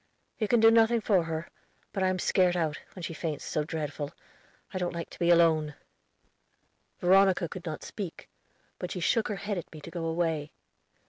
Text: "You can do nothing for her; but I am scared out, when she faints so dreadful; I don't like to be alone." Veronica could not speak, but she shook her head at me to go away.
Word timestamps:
"You 0.39 0.47
can 0.47 0.59
do 0.59 0.71
nothing 0.71 0.99
for 0.99 1.25
her; 1.25 1.47
but 1.93 2.01
I 2.01 2.07
am 2.07 2.17
scared 2.17 2.57
out, 2.57 2.79
when 2.95 3.03
she 3.03 3.13
faints 3.13 3.45
so 3.45 3.63
dreadful; 3.63 4.09
I 4.73 4.79
don't 4.79 4.95
like 4.95 5.11
to 5.11 5.19
be 5.19 5.29
alone." 5.29 5.75
Veronica 6.99 7.47
could 7.47 7.67
not 7.67 7.83
speak, 7.83 8.27
but 8.79 8.89
she 8.89 8.99
shook 8.99 9.27
her 9.27 9.35
head 9.35 9.59
at 9.59 9.71
me 9.71 9.79
to 9.81 9.91
go 9.91 10.05
away. 10.05 10.53